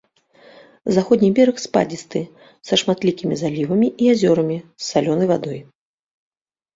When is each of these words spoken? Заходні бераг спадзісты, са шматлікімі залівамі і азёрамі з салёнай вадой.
Заходні 0.95 1.27
бераг 1.39 1.57
спадзісты, 1.65 2.21
са 2.67 2.79
шматлікімі 2.83 3.37
залівамі 3.41 3.87
і 4.07 4.07
азёрамі 4.15 4.57
з 4.63 4.87
салёнай 4.91 5.27
вадой. 5.33 5.59